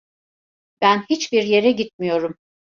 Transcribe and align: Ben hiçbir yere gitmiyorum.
Ben 0.81 1.05
hiçbir 1.09 1.43
yere 1.43 1.71
gitmiyorum. 1.71 2.37